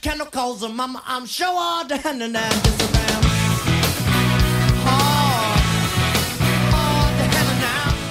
candle 0.00 0.26
calls 0.26 0.62
mama. 0.62 1.02
I'm 1.06 1.26
sure 1.26 1.46
all 1.48 1.88
hand 1.88 2.22
and 2.22 2.36
around. 2.36 2.98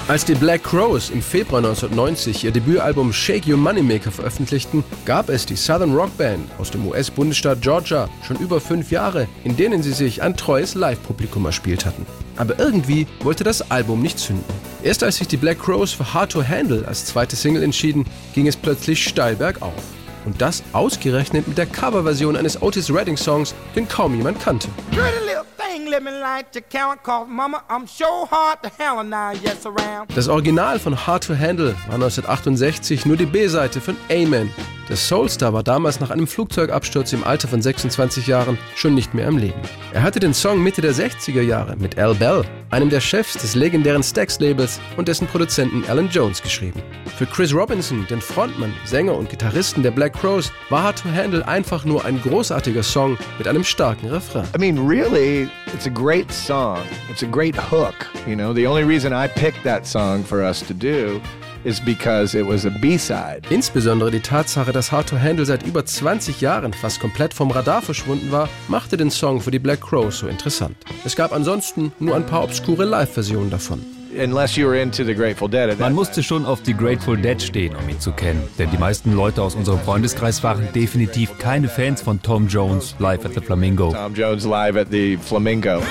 Als 0.08 0.23
die 0.23 0.35
Black 0.35 0.63
Crows 0.63 1.10
im 1.10 1.21
Februar 1.21 1.58
1990 1.58 2.46
ihr 2.46 2.51
Debütalbum 2.51 3.12
Shake 3.12 3.46
Your 3.46 3.58
Moneymaker 3.58 4.10
veröffentlichten, 4.10 4.85
gab 5.03 5.28
es 5.28 5.46
die 5.46 5.58
Southern 5.58 5.94
Rock 5.94 6.17
Band 6.17 6.49
aus 6.58 6.71
dem 6.71 6.87
US-Bundesstaat 6.87 7.62
Georgia 7.62 8.08
schon 8.26 8.38
über 8.38 8.62
fünf 8.62 8.90
Jahre, 8.90 9.28
in 9.44 9.58
denen 9.58 9.83
sie 9.83 9.92
sich 9.92 10.22
ein 10.22 10.38
treues 10.38 10.76
Live-Publikum 10.76 11.46
erspielt 11.46 11.85
hatten. 11.85 12.06
Aber 12.38 12.58
irgendwie 12.58 13.06
wollte 13.19 13.44
das 13.44 13.69
Album 13.69 14.01
nicht 14.01 14.17
zünden. 14.17 14.46
Erst 14.81 15.04
als 15.04 15.17
sich 15.17 15.28
die 15.28 15.35
Black 15.35 15.60
Crows 15.60 15.92
für 15.92 16.13
Hard 16.13 16.31
to 16.31 16.41
Handle 16.41 16.88
als 16.88 17.05
zweite 17.05 17.35
Single 17.35 17.63
entschieden, 17.63 18.05
ging 18.34 18.48
es 18.48 18.55
plötzlich 18.55 19.04
steil 19.04 19.35
bergauf. 19.35 19.73
Und 20.27 20.41
das 20.41 20.62
ausgerechnet 20.73 21.48
mit 21.48 21.58
der 21.58 21.66
Coverversion 21.66 22.36
eines 22.36 22.62
Otis 22.62 22.94
Redding 22.94 23.16
Songs, 23.16 23.55
den 23.77 23.88
kaum 23.88 24.13
jemand 24.13 24.41
kannte. 24.41 24.67
Das 30.13 30.27
Original 30.27 30.80
von 30.80 31.08
Hard 31.08 31.23
to 31.23 31.34
Handle 31.34 31.76
war 31.88 31.95
1968 31.95 33.05
nur 33.05 33.16
die 33.16 33.26
B-Seite 33.26 33.80
von 33.80 33.95
Amen. 34.12 34.52
Der 34.89 34.95
Soulstar 34.95 35.51
war 35.51 35.63
damals 35.63 35.99
nach 35.99 36.11
einem 36.11 36.27
Flugzeugabsturz 36.27 37.11
im 37.11 37.25
Alter 37.25 37.49
von 37.49 37.61
26 37.61 38.25
Jahren 38.25 38.57
schon 38.75 38.95
nicht 38.95 39.13
mehr 39.13 39.27
am 39.27 39.37
Leben. 39.37 39.59
Er 39.91 40.01
hatte 40.01 40.21
den 40.21 40.33
Song 40.33 40.63
Mitte 40.63 40.81
der 40.81 40.93
60er 40.93 41.41
Jahre 41.41 41.75
mit 41.75 41.97
Al 41.97 42.15
Bell, 42.15 42.45
einem 42.69 42.89
der 42.89 43.01
Chefs 43.01 43.33
des 43.33 43.53
legendären 43.53 44.01
Stax-Labels 44.01 44.79
und 44.95 45.09
dessen 45.09 45.27
Produzenten 45.27 45.83
Alan 45.89 46.07
Jones 46.09 46.41
geschrieben. 46.41 46.81
Für 47.17 47.25
Chris 47.25 47.53
Robinson, 47.53 48.07
den 48.09 48.21
Frontmann, 48.21 48.73
Sänger 48.85 49.15
und 49.15 49.29
Gitarristen 49.29 49.83
der 49.83 49.91
Black 49.91 50.13
Crows, 50.13 50.53
war 50.69 50.83
Hard 50.83 50.99
to 50.99 51.09
Handle 51.09 51.45
einfach 51.45 51.83
nur 51.83 52.05
ein 52.05 52.22
großartiger 52.22 52.83
Song 52.83 53.17
mit 53.38 53.47
einem 53.47 53.66
starken 53.66 54.07
Refrain. 54.07 54.45
I 54.55 54.59
mean, 54.59 54.88
really, 54.88 55.49
it's 55.73 55.85
a 55.85 55.89
great 55.89 56.31
song. 56.31 56.79
It's 57.11 57.23
a 57.23 57.27
great 57.27 57.57
hook. 57.72 57.95
You 58.25 58.35
know, 58.35 58.53
the 58.53 58.66
only 58.66 58.83
reason 58.83 59.11
I 59.11 59.27
picked 59.27 59.63
that 59.66 59.85
song 59.85 60.23
for 60.23 60.41
us 60.41 60.66
to 60.66 60.73
do 60.73 61.19
is 61.67 61.81
because 61.81 62.33
it 62.33 62.47
was 62.47 62.65
a 62.65 62.69
B-side. 62.69 63.41
Insbesondere 63.49 64.09
die 64.09 64.21
Tatsache, 64.21 64.71
dass 64.71 64.91
Hard 64.91 65.09
to 65.09 65.19
Handle 65.19 65.45
seit 65.45 65.67
über 65.67 65.85
20 65.85 66.39
Jahren 66.39 66.71
fast 66.71 67.01
komplett 67.01 67.33
vom 67.33 67.51
Radar 67.51 67.81
verschwunden 67.81 68.31
war, 68.31 68.47
machte 68.69 68.95
den 68.95 69.11
Song 69.11 69.41
für 69.41 69.51
die 69.51 69.59
Black 69.59 69.81
Crows 69.81 70.19
so 70.19 70.27
interessant. 70.27 70.77
Es 71.03 71.17
gab 71.17 71.33
ansonsten 71.33 71.91
nur 71.99 72.15
ein 72.15 72.25
paar 72.25 72.43
obskure 72.43 72.85
Live-Versionen 72.85 73.49
davon. 73.49 73.85
Man 75.79 75.93
musste 75.93 76.23
schon 76.23 76.45
auf 76.45 76.63
die 76.63 76.73
Grateful 76.73 77.17
Dead 77.17 77.41
stehen, 77.41 77.75
um 77.75 77.89
ihn 77.89 77.99
zu 77.99 78.13
kennen. 78.13 78.41
Denn 78.57 78.71
die 78.71 78.77
meisten 78.77 79.13
Leute 79.13 79.41
aus 79.41 79.53
unserem 79.53 79.79
Freundeskreis 79.79 80.41
waren 80.43 80.71
definitiv 80.73 81.38
keine 81.38 81.67
Fans 81.67 82.01
von 82.01 82.21
Tom 82.21 82.47
Jones 82.47 82.95
live 82.99 83.25
at 83.25 83.33
the 83.33 83.41
Flamingo. 83.41 83.91
Tom 83.91 84.15
Jones 84.15 84.45
live 84.45 84.77
at 84.77 84.88
the 84.89 85.17
Flamingo. 85.17 85.81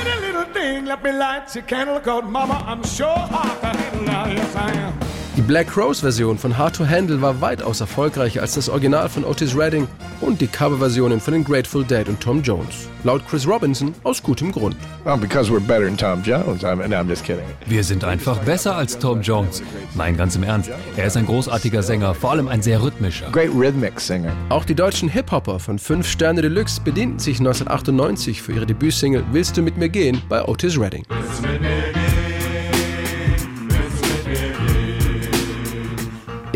Die 5.37 5.43
Black 5.43 5.67
Crows-Version 5.67 6.39
von 6.39 6.57
Hard 6.57 6.77
to 6.77 6.89
Handle 6.89 7.21
war 7.21 7.43
weitaus 7.43 7.83
erfolgreicher 7.83 8.41
als 8.41 8.55
das 8.55 8.71
Original 8.71 9.07
von 9.07 9.23
Otis 9.23 9.55
Redding 9.55 9.87
und 10.23 10.41
die 10.41 10.47
Coverversionen 10.47 11.21
von 11.21 11.35
den 11.35 11.45
Grateful 11.45 11.85
Dead 11.85 12.09
und 12.09 12.19
Tom 12.21 12.41
Jones. 12.41 12.89
Laut 13.05 13.21
Chris 13.29 13.47
Robinson 13.47 13.95
aus 14.03 14.23
gutem 14.23 14.51
Grund. 14.51 14.77
Well, 15.05 15.19
because 15.19 15.53
we're 15.53 15.61
better 15.61 15.85
than 15.85 15.99
Tom 15.99 16.23
Jones. 16.23 16.65
I'm, 16.65 16.81
I'm 16.81 17.07
just 17.07 17.23
kidding. 17.23 17.45
Wir 17.67 17.85
sind 17.85 18.03
einfach 18.03 18.39
besser 18.45 18.77
als 18.77 18.99
Tom 18.99 19.21
Jones. 19.21 19.63
Nein, 19.95 20.17
ganz 20.17 20.37
im 20.37 20.43
Ernst. 20.43 20.71
Er 20.97 21.05
ist 21.05 21.19
ein 21.19 21.27
großartiger 21.27 21.83
Sänger, 21.83 22.15
vor 22.15 22.31
allem 22.31 22.49
ein 22.49 22.63
sehr 22.63 22.83
rhythmischer. 22.83 23.31
Great 23.31 23.51
rhythmic 23.55 24.01
singer. 24.01 24.33
Auch 24.49 24.65
die 24.65 24.75
deutschen 24.75 25.11
Hip-Hopper 25.11 25.59
von 25.59 25.79
5 25.79 26.09
Sterne 26.09 26.41
Deluxe 26.41 26.81
bedienten 26.81 27.19
sich 27.19 27.41
1998 27.41 28.41
für 28.41 28.53
ihre 28.53 28.65
Debütsingle 28.65 29.23
Willst 29.33 29.55
du 29.59 29.61
mit 29.61 29.77
mir 29.77 29.91
gehen 29.91 30.23
bei 30.31 30.43
Otis 30.43 30.81
Redding. 30.81 31.05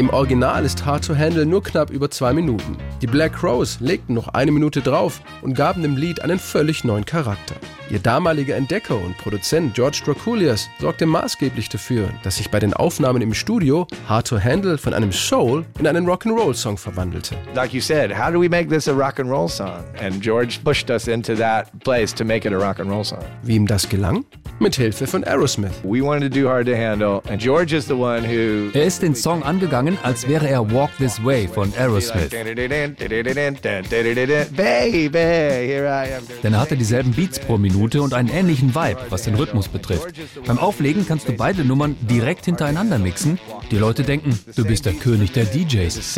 Im 0.00 0.08
Original 0.08 0.64
ist 0.64 0.86
Hard 0.86 1.04
to 1.04 1.14
Handle 1.14 1.44
nur 1.44 1.62
knapp 1.62 1.90
über 1.90 2.10
zwei 2.10 2.32
Minuten. 2.32 2.78
Die 3.02 3.06
Black 3.06 3.34
Crows 3.34 3.80
legten 3.80 4.14
noch 4.14 4.28
eine 4.28 4.50
Minute 4.50 4.80
drauf 4.80 5.20
und 5.42 5.52
gaben 5.52 5.82
dem 5.82 5.98
Lied 5.98 6.22
einen 6.22 6.38
völlig 6.38 6.84
neuen 6.84 7.04
Charakter. 7.04 7.56
Ihr 7.90 7.98
damaliger 7.98 8.54
Entdecker 8.54 8.94
und 8.94 9.18
Produzent 9.18 9.74
George 9.74 10.02
Draculias 10.04 10.68
sorgte 10.78 11.06
maßgeblich 11.06 11.68
dafür, 11.68 12.08
dass 12.22 12.36
sich 12.36 12.48
bei 12.48 12.60
den 12.60 12.72
Aufnahmen 12.72 13.20
im 13.20 13.34
Studio 13.34 13.88
Hard 14.08 14.28
to 14.28 14.38
Handle 14.38 14.78
von 14.78 14.94
einem 14.94 15.10
Soul 15.10 15.64
in 15.76 15.88
einen 15.88 16.06
Rock'n'Roll-Song 16.06 16.76
verwandelte. 16.76 17.34
Like 17.52 17.74
you 17.74 17.80
said, 17.80 18.16
how 18.16 18.30
do 18.32 18.40
we 18.40 18.48
make 18.48 18.68
this 18.68 18.86
a 18.86 18.92
rock 18.92 19.18
and 19.18 19.28
roll 19.28 19.48
song? 19.48 19.82
And 20.00 20.22
George 20.22 20.60
pushed 20.62 20.88
us 20.88 21.08
into 21.08 21.34
that 21.34 21.66
place 21.82 22.14
to 22.14 22.24
make 22.24 22.46
it 22.46 22.54
a 22.54 22.58
rock 22.58 22.78
and 22.78 22.88
roll 22.88 23.02
song. 23.02 23.24
Wie 23.42 23.56
ihm 23.56 23.66
das 23.66 23.88
gelang? 23.88 24.24
Mit 24.60 24.76
Hilfe 24.76 25.06
von 25.06 25.24
Aerosmith. 25.24 25.72
We 25.82 26.00
wanted 26.02 26.32
to 26.32 26.40
do 26.40 26.46
Hard 26.46 26.66
to 26.66 26.76
Handle, 26.76 27.22
and 27.28 27.40
George 27.40 27.74
is 27.74 27.86
the 27.86 27.94
one 27.94 28.22
who. 28.22 28.70
Er 28.72 28.84
ist 28.84 29.02
den 29.02 29.14
Song 29.14 29.42
angegangen, 29.42 29.96
als 30.02 30.28
wäre 30.28 30.48
er 30.48 30.70
Walk 30.70 30.90
This 30.98 31.24
Way 31.24 31.48
von 31.48 31.72
Aerosmith. 31.78 32.30
Baby, 34.56 35.18
here 35.18 35.86
I 35.86 36.12
am. 36.14 36.22
Denn 36.42 36.52
er 36.52 36.60
hatte 36.60 36.76
dieselben 36.76 37.12
Beats 37.12 37.38
pro 37.38 37.56
Minute 37.56 37.79
und 37.80 38.14
einen 38.14 38.28
ähnlichen 38.28 38.74
Vibe, 38.74 38.98
was 39.08 39.22
den 39.22 39.34
Rhythmus 39.34 39.68
betrifft. 39.68 40.14
Beim 40.46 40.58
Auflegen 40.58 41.06
kannst 41.06 41.28
du 41.28 41.32
beide 41.32 41.64
Nummern 41.64 41.96
direkt 42.00 42.44
hintereinander 42.44 42.98
mixen. 42.98 43.38
Die 43.70 43.78
Leute 43.78 44.02
denken, 44.02 44.38
du 44.56 44.64
bist 44.64 44.86
der 44.86 44.94
König 44.94 45.32
der 45.32 45.44
DJs. 45.44 46.14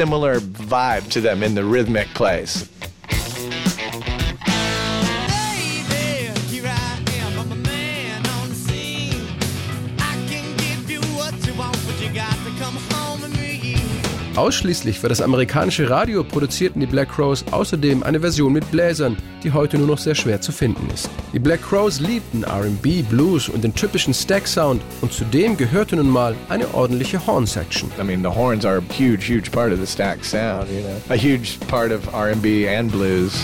Ausschließlich 14.34 14.98
für 14.98 15.10
das 15.10 15.20
amerikanische 15.20 15.90
Radio 15.90 16.24
produzierten 16.24 16.80
die 16.80 16.86
Black 16.86 17.10
Crows 17.10 17.44
außerdem 17.50 18.02
eine 18.02 18.20
Version 18.20 18.54
mit 18.54 18.70
Bläsern, 18.70 19.18
die 19.44 19.52
heute 19.52 19.76
nur 19.76 19.88
noch 19.88 19.98
sehr 19.98 20.14
schwer 20.14 20.40
zu 20.40 20.52
finden 20.52 20.88
ist. 20.92 21.10
Die 21.34 21.38
Black 21.38 21.60
Crows 21.62 22.00
liebten 22.00 22.42
RB, 22.44 23.06
Blues 23.10 23.50
und 23.50 23.62
den 23.62 23.74
typischen 23.74 24.14
Stack-Sound 24.14 24.80
und 25.02 25.12
zudem 25.12 25.58
gehörte 25.58 25.96
nun 25.96 26.08
mal 26.08 26.34
eine 26.48 26.72
ordentliche 26.72 27.26
Horn-Section. 27.26 27.90
I 28.00 28.04
mean, 28.04 28.22
the 28.22 28.34
horns 28.34 28.64
are 28.64 28.78
a 28.78 28.94
huge, 28.94 29.28
huge 29.28 29.52
part 29.52 29.70
of 29.70 29.78
the 29.78 29.86
stack 29.86 30.24
sound, 30.24 30.68
you 30.70 30.80
know, 30.80 30.96
a 31.10 31.16
huge 31.16 31.58
part 31.68 31.92
of 31.92 32.00
R&B 32.14 32.66
and 32.66 32.90
blues. 32.90 33.34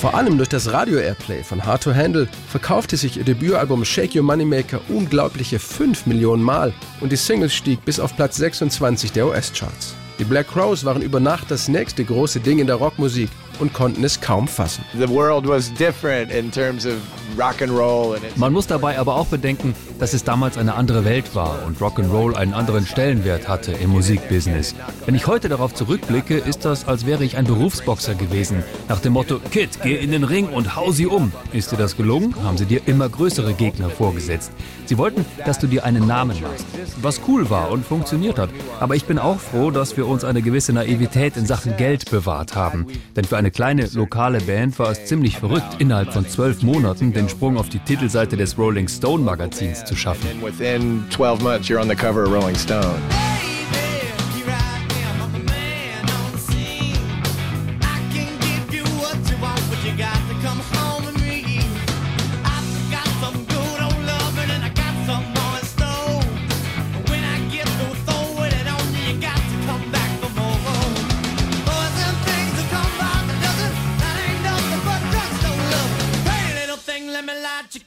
Vor 0.00 0.14
allem 0.14 0.38
durch 0.38 0.48
das 0.48 0.72
Radio-Airplay 0.72 1.44
von 1.44 1.66
Hard 1.66 1.82
to 1.82 1.94
Handle 1.94 2.26
verkaufte 2.48 2.96
sich 2.96 3.18
ihr 3.18 3.24
Debütalbum 3.24 3.84
Shake 3.84 4.16
Your 4.16 4.22
Moneymaker 4.22 4.80
unglaubliche 4.88 5.58
5 5.58 6.06
Millionen 6.06 6.42
Mal 6.42 6.72
und 7.02 7.12
die 7.12 7.16
Single 7.16 7.50
stieg 7.50 7.84
bis 7.84 8.00
auf 8.00 8.16
Platz 8.16 8.36
26 8.36 9.12
der 9.12 9.26
US-Charts. 9.26 9.94
Die 10.18 10.24
Black 10.24 10.48
Crows 10.48 10.86
waren 10.86 11.02
über 11.02 11.20
Nacht 11.20 11.50
das 11.50 11.68
nächste 11.68 12.02
große 12.02 12.40
Ding 12.40 12.60
in 12.60 12.66
der 12.66 12.76
Rockmusik 12.76 13.28
und 13.60 13.72
konnten 13.72 14.02
es 14.04 14.20
kaum 14.20 14.48
fassen. 14.48 14.84
The 14.98 15.08
world 15.08 15.46
was 15.46 15.72
different 15.74 16.30
in 16.32 16.50
terms 16.50 16.86
of 16.86 16.94
rock 17.38 17.62
and 17.62 17.70
roll 17.70 18.14
and 18.14 18.36
Man 18.36 18.52
muss 18.52 18.66
dabei 18.66 18.98
aber 18.98 19.16
auch 19.16 19.26
bedenken, 19.26 19.74
dass 19.98 20.14
es 20.14 20.24
damals 20.24 20.56
eine 20.56 20.74
andere 20.74 21.04
Welt 21.04 21.34
war 21.34 21.64
und 21.66 21.78
Rock'n'Roll 21.78 22.34
einen 22.34 22.54
anderen 22.54 22.86
Stellenwert 22.86 23.48
hatte 23.48 23.72
im 23.72 23.90
Musikbusiness. 23.90 24.74
Wenn 25.04 25.14
ich 25.14 25.26
heute 25.26 25.48
darauf 25.48 25.74
zurückblicke, 25.74 26.38
ist 26.38 26.64
das, 26.64 26.88
als 26.88 27.06
wäre 27.06 27.22
ich 27.22 27.36
ein 27.36 27.44
Berufsboxer 27.44 28.14
gewesen. 28.14 28.62
Nach 28.88 29.00
dem 29.00 29.12
Motto, 29.12 29.38
Kid, 29.50 29.78
geh 29.82 29.96
in 29.96 30.10
den 30.10 30.24
Ring 30.24 30.48
und 30.48 30.74
hau 30.74 30.90
sie 30.90 31.06
um. 31.06 31.32
Ist 31.52 31.72
dir 31.72 31.76
das 31.76 31.96
gelungen? 31.96 32.34
Haben 32.42 32.56
sie 32.56 32.64
dir 32.64 32.80
immer 32.86 33.08
größere 33.08 33.52
Gegner 33.52 33.90
vorgesetzt. 33.90 34.52
Sie 34.86 34.96
wollten, 34.98 35.24
dass 35.44 35.58
du 35.58 35.66
dir 35.66 35.84
einen 35.84 36.06
Namen 36.06 36.40
machst. 36.40 36.66
Was 37.02 37.20
cool 37.28 37.50
war 37.50 37.70
und 37.70 37.84
funktioniert 37.84 38.38
hat. 38.38 38.50
Aber 38.80 38.96
ich 38.96 39.04
bin 39.04 39.18
auch 39.18 39.38
froh, 39.38 39.70
dass 39.70 39.96
wir 39.96 40.06
uns 40.06 40.24
eine 40.24 40.42
gewisse 40.42 40.72
Naivität 40.72 41.36
in 41.36 41.46
Sachen 41.46 41.76
Geld 41.76 42.10
bewahrt 42.10 42.54
haben. 42.54 42.86
Denn 43.16 43.24
für 43.24 43.36
eine 43.36 43.49
kleine 43.50 43.88
lokale 43.94 44.40
Band 44.40 44.78
war 44.78 44.90
es 44.90 45.06
ziemlich 45.06 45.38
verrückt, 45.38 45.76
innerhalb 45.78 46.12
von 46.12 46.28
zwölf 46.28 46.62
Monaten 46.62 47.12
den 47.12 47.28
Sprung 47.28 47.56
auf 47.56 47.68
die 47.68 47.78
Titelseite 47.78 48.36
des 48.36 48.58
Rolling 48.58 48.88
Stone 48.88 49.24
Magazins 49.24 49.84
zu 49.84 49.96
schaffen. 49.96 50.28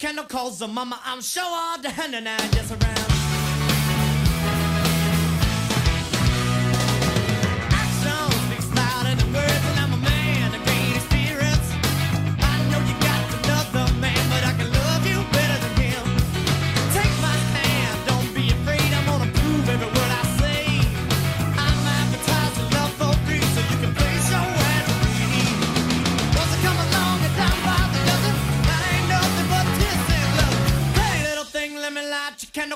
Candle 0.04 0.26
calls 0.26 0.60
her 0.60 0.68
mama, 0.68 1.00
I'm 1.06 1.22
sure 1.22 1.46
all 1.46 1.82
the 1.82 1.90
hand 1.90 2.14
and 2.14 2.28
I 2.28 2.38
just 2.50 2.72
around. 2.72 3.03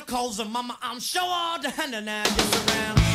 calls 0.08 0.40
her 0.40 0.46
mama. 0.46 0.78
I'm 0.82 1.00
sure 1.00 1.22
all 1.24 1.60
the 1.62 1.70
hand 1.70 1.94
and 1.94 2.06
now 2.06 2.24
just 2.24 2.70
around. 2.70 3.07